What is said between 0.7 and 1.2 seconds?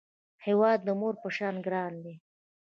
د مور